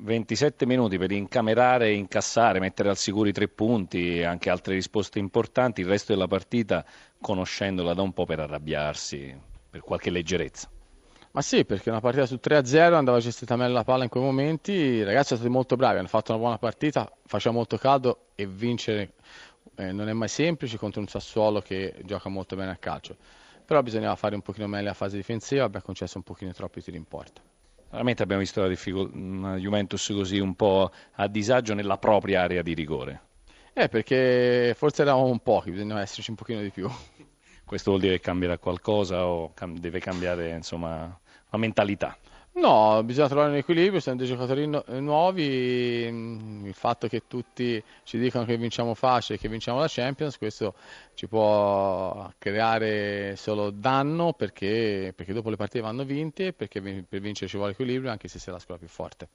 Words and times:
27 0.00 0.64
minuti 0.64 0.96
per 0.96 1.10
incamerare, 1.10 1.92
incassare, 1.92 2.60
mettere 2.60 2.88
al 2.88 2.96
sicuro 2.96 3.28
i 3.28 3.32
tre 3.32 3.48
punti 3.48 4.18
e 4.18 4.24
anche 4.24 4.48
altre 4.48 4.74
risposte 4.74 5.18
importanti, 5.18 5.80
il 5.80 5.88
resto 5.88 6.12
della 6.12 6.28
partita 6.28 6.84
conoscendola 7.20 7.94
da 7.94 8.02
un 8.02 8.12
po' 8.12 8.24
per 8.24 8.38
arrabbiarsi, 8.38 9.36
per 9.68 9.80
qualche 9.80 10.10
leggerezza. 10.10 10.70
Ma 11.32 11.42
sì, 11.42 11.64
perché 11.64 11.90
una 11.90 12.00
partita 12.00 12.26
su 12.26 12.38
3-0 12.40 12.94
andava 12.94 13.18
gestita 13.18 13.56
meglio 13.56 13.74
la 13.74 13.84
palla 13.84 14.04
in 14.04 14.08
quei 14.08 14.22
momenti, 14.22 14.72
i 14.72 15.02
ragazzi 15.02 15.28
sono 15.28 15.40
stati 15.40 15.52
molto 15.52 15.74
bravi, 15.74 15.98
hanno 15.98 16.08
fatto 16.08 16.30
una 16.30 16.40
buona 16.40 16.58
partita, 16.58 17.10
faceva 17.26 17.54
molto 17.54 17.76
caldo 17.76 18.28
e 18.36 18.46
vincere 18.46 19.14
eh, 19.74 19.92
non 19.92 20.08
è 20.08 20.12
mai 20.12 20.28
semplice 20.28 20.78
contro 20.78 21.00
un 21.00 21.08
Sassuolo 21.08 21.60
che 21.60 21.94
gioca 22.04 22.28
molto 22.28 22.54
bene 22.54 22.70
a 22.70 22.76
calcio. 22.76 23.16
Però 23.64 23.82
bisognava 23.82 24.14
fare 24.14 24.36
un 24.36 24.42
pochino 24.42 24.66
meglio 24.68 24.86
la 24.86 24.94
fase 24.94 25.16
difensiva, 25.16 25.64
abbiamo 25.64 25.84
concesso 25.84 26.18
un 26.18 26.24
pochino 26.24 26.52
troppi 26.52 26.82
tiri 26.82 26.96
in 26.96 27.04
porta. 27.04 27.42
Veramente 27.90 28.22
abbiamo 28.22 28.42
visto 28.42 28.60
la 28.60 28.68
difficol- 28.68 29.10
una 29.14 29.56
Juventus 29.56 30.12
così 30.14 30.38
un 30.38 30.54
po' 30.54 30.90
a 31.14 31.26
disagio 31.26 31.74
nella 31.74 31.96
propria 31.96 32.42
area 32.42 32.60
di 32.62 32.74
rigore. 32.74 33.22
Eh, 33.72 33.88
perché 33.88 34.74
forse 34.76 35.02
eravamo 35.02 35.28
un 35.28 35.38
pochi, 35.38 35.70
bisognava 35.70 36.02
esserci 36.02 36.30
un 36.30 36.36
pochino 36.36 36.60
di 36.60 36.70
più. 36.70 36.90
Questo 37.64 37.90
vuol 37.90 38.02
dire 38.02 38.16
che 38.16 38.22
cambierà 38.22 38.58
qualcosa 38.58 39.26
o 39.26 39.52
cam- 39.54 39.78
deve 39.78 40.00
cambiare 40.00 40.50
insomma, 40.50 41.18
la 41.50 41.58
mentalità? 41.58 42.16
No, 42.60 43.00
bisogna 43.04 43.28
trovare 43.28 43.50
un 43.50 43.56
equilibrio, 43.56 44.00
siamo 44.00 44.18
dei 44.18 44.26
giocatori 44.26 44.66
nu- 44.66 44.82
nuovi, 44.98 45.44
il 45.44 46.74
fatto 46.74 47.06
che 47.06 47.22
tutti 47.28 47.80
ci 48.02 48.18
dicano 48.18 48.44
che 48.44 48.56
vinciamo 48.56 48.94
facile, 48.94 49.38
che 49.38 49.48
vinciamo 49.48 49.78
la 49.78 49.86
Champions, 49.88 50.36
questo 50.38 50.74
ci 51.14 51.28
può 51.28 52.28
creare 52.36 53.36
solo 53.36 53.70
danno 53.70 54.32
perché, 54.32 55.12
perché 55.14 55.32
dopo 55.32 55.50
le 55.50 55.56
partite 55.56 55.80
vanno 55.84 56.04
vinte, 56.04 56.52
perché 56.52 56.80
per 56.80 57.20
vincere 57.20 57.48
ci 57.48 57.56
vuole 57.56 57.72
equilibrio 57.72 58.10
anche 58.10 58.26
se 58.26 58.40
sei 58.40 58.52
la 58.52 58.58
squadra 58.58 58.84
più 58.84 58.92
forte. 58.92 59.28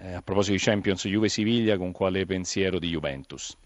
Eh, 0.00 0.12
a 0.14 0.22
proposito 0.22 0.56
di 0.56 0.62
Champions, 0.62 1.06
Juve-Siviglia, 1.06 1.76
con 1.76 1.92
quale 1.92 2.26
pensiero 2.26 2.80
di 2.80 2.88
Juventus? 2.88 3.56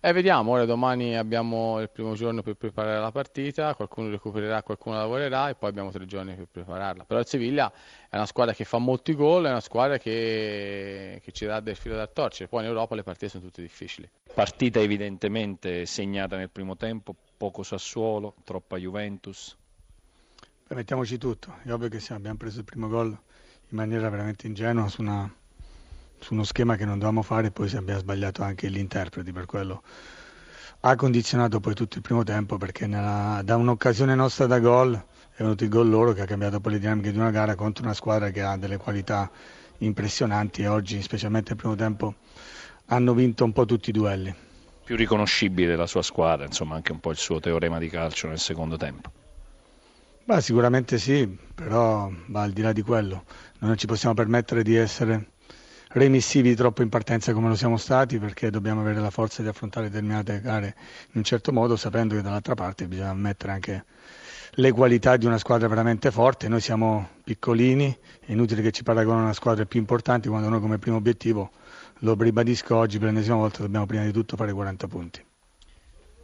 Eh, 0.00 0.12
vediamo, 0.12 0.52
ora 0.52 0.64
domani 0.64 1.16
abbiamo 1.16 1.80
il 1.80 1.90
primo 1.90 2.14
giorno 2.14 2.40
per 2.40 2.54
preparare 2.54 3.00
la 3.00 3.10
partita, 3.10 3.74
qualcuno 3.74 4.08
recupererà, 4.08 4.62
qualcuno 4.62 4.94
lavorerà 4.94 5.48
e 5.48 5.56
poi 5.56 5.70
abbiamo 5.70 5.90
tre 5.90 6.06
giorni 6.06 6.36
per 6.36 6.46
prepararla. 6.48 7.04
Però 7.04 7.18
il 7.18 7.26
Siviglia 7.26 7.72
è 8.08 8.14
una 8.14 8.24
squadra 8.24 8.54
che 8.54 8.64
fa 8.64 8.78
molti 8.78 9.16
gol, 9.16 9.46
è 9.46 9.50
una 9.50 9.58
squadra 9.58 9.98
che, 9.98 11.20
che 11.20 11.32
ci 11.32 11.46
dà 11.46 11.58
del 11.58 11.74
filo 11.74 11.96
da 11.96 12.06
torcere, 12.06 12.48
poi 12.48 12.62
in 12.62 12.68
Europa 12.68 12.94
le 12.94 13.02
partite 13.02 13.28
sono 13.28 13.42
tutte 13.42 13.60
difficili. 13.60 14.08
Partita 14.32 14.78
evidentemente 14.78 15.84
segnata 15.84 16.36
nel 16.36 16.50
primo 16.50 16.76
tempo, 16.76 17.12
poco 17.36 17.64
Sassuolo, 17.64 18.36
troppa 18.44 18.76
Juventus. 18.76 19.56
Beh, 20.68 20.76
mettiamoci 20.76 21.18
tutto, 21.18 21.56
è 21.64 21.72
ovvio 21.72 21.88
che 21.88 22.00
abbiamo 22.10 22.36
preso 22.36 22.60
il 22.60 22.64
primo 22.64 22.86
gol 22.86 23.08
in 23.08 23.76
maniera 23.76 24.08
veramente 24.08 24.46
ingenua 24.46 24.86
su 24.86 25.02
una 25.02 25.28
su 26.20 26.34
uno 26.34 26.44
schema 26.44 26.76
che 26.76 26.84
non 26.84 26.94
dovevamo 26.94 27.22
fare 27.22 27.48
e 27.48 27.50
poi 27.50 27.68
si 27.68 27.76
abbia 27.76 27.98
sbagliato 27.98 28.42
anche 28.42 28.70
gli 28.70 28.78
interpreti 28.78 29.32
per 29.32 29.46
quello 29.46 29.82
ha 30.80 30.94
condizionato 30.94 31.58
poi 31.58 31.74
tutto 31.74 31.96
il 31.96 32.02
primo 32.02 32.22
tempo 32.22 32.56
perché 32.56 32.86
nella, 32.86 33.40
da 33.44 33.56
un'occasione 33.56 34.14
nostra 34.14 34.46
da 34.46 34.60
gol 34.60 34.94
è 34.94 35.42
venuto 35.42 35.64
il 35.64 35.70
gol 35.70 35.88
loro 35.88 36.12
che 36.12 36.20
ha 36.20 36.24
cambiato 36.24 36.60
poi 36.60 36.72
le 36.72 36.78
dinamiche 36.78 37.10
di 37.10 37.18
una 37.18 37.30
gara 37.30 37.56
contro 37.56 37.82
una 37.84 37.94
squadra 37.94 38.30
che 38.30 38.42
ha 38.42 38.56
delle 38.56 38.76
qualità 38.76 39.28
impressionanti 39.78 40.62
e 40.62 40.68
oggi 40.68 41.02
specialmente 41.02 41.50
nel 41.50 41.58
primo 41.58 41.74
tempo 41.74 42.14
hanno 42.86 43.12
vinto 43.12 43.44
un 43.44 43.52
po' 43.52 43.64
tutti 43.64 43.90
i 43.90 43.92
duelli. 43.92 44.34
Più 44.84 44.96
riconoscibile 44.96 45.74
la 45.74 45.86
sua 45.86 46.02
squadra 46.02 46.46
insomma 46.46 46.76
anche 46.76 46.92
un 46.92 47.00
po' 47.00 47.10
il 47.10 47.16
suo 47.16 47.40
teorema 47.40 47.78
di 47.78 47.88
calcio 47.88 48.28
nel 48.28 48.38
secondo 48.38 48.76
tempo. 48.76 49.10
Beh, 50.24 50.40
sicuramente 50.40 50.98
sì 50.98 51.26
però 51.54 52.10
va 52.26 52.42
al 52.42 52.52
di 52.52 52.62
là 52.62 52.72
di 52.72 52.82
quello. 52.82 53.24
Non 53.58 53.76
ci 53.76 53.86
possiamo 53.86 54.14
permettere 54.14 54.62
di 54.62 54.76
essere 54.76 55.30
remissivi 55.90 56.54
troppo 56.54 56.82
in 56.82 56.88
partenza 56.88 57.32
come 57.32 57.48
lo 57.48 57.54
siamo 57.54 57.76
stati 57.76 58.18
perché 58.18 58.50
dobbiamo 58.50 58.80
avere 58.80 59.00
la 59.00 59.10
forza 59.10 59.42
di 59.42 59.48
affrontare 59.48 59.88
determinate 59.88 60.40
gare 60.40 60.74
in 61.06 61.12
un 61.14 61.24
certo 61.24 61.52
modo 61.52 61.76
sapendo 61.76 62.14
che 62.14 62.22
dall'altra 62.22 62.54
parte 62.54 62.86
bisogna 62.86 63.14
mettere 63.14 63.52
anche 63.52 63.84
le 64.52 64.72
qualità 64.72 65.16
di 65.16 65.26
una 65.26 65.38
squadra 65.38 65.68
veramente 65.68 66.10
forte. 66.10 66.48
Noi 66.48 66.60
siamo 66.60 67.08
piccolini, 67.22 67.96
è 68.20 68.32
inutile 68.32 68.62
che 68.62 68.72
ci 68.72 68.82
paragonino 68.82 69.20
a 69.20 69.24
una 69.24 69.32
squadra 69.32 69.64
più 69.66 69.78
importanti 69.78 70.28
quando 70.28 70.48
noi 70.48 70.60
come 70.60 70.78
primo 70.78 70.96
obiettivo, 70.96 71.50
lo 71.98 72.16
ribadisco 72.18 72.76
oggi 72.76 72.98
per 72.98 73.08
l'ennesima 73.08 73.36
volta, 73.36 73.62
dobbiamo 73.62 73.86
prima 73.86 74.04
di 74.04 74.12
tutto 74.12 74.36
fare 74.36 74.52
40 74.52 74.86
punti. 74.88 75.24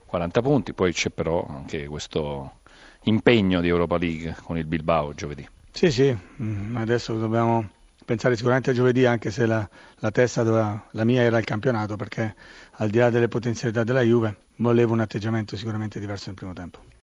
40 0.06 0.42
punti, 0.42 0.72
poi 0.72 0.92
c'è 0.92 1.10
però 1.10 1.46
anche 1.48 1.86
questo 1.86 2.60
impegno 3.04 3.60
di 3.60 3.68
Europa 3.68 3.96
League 3.98 4.36
con 4.42 4.56
il 4.58 4.66
Bilbao 4.66 5.12
giovedì. 5.14 5.46
Sì, 5.70 5.90
sì, 5.90 6.16
mm, 6.40 6.76
adesso 6.76 7.16
dobbiamo 7.18 7.68
pensare 8.04 8.36
sicuramente 8.36 8.70
a 8.70 8.74
giovedì 8.74 9.06
anche 9.06 9.30
se 9.30 9.46
la, 9.46 9.68
la 9.96 10.10
testa 10.10 10.42
doveva, 10.42 10.88
la 10.92 11.04
mia 11.04 11.22
era 11.22 11.38
il 11.38 11.44
campionato 11.44 11.96
perché 11.96 12.34
al 12.72 12.90
di 12.90 12.98
là 12.98 13.10
delle 13.10 13.28
potenzialità 13.28 13.84
della 13.84 14.02
Juve 14.02 14.36
volevo 14.56 14.92
un 14.92 15.00
atteggiamento 15.00 15.56
sicuramente 15.56 15.98
diverso 15.98 16.26
nel 16.26 16.36
primo 16.36 16.52
tempo. 16.52 16.92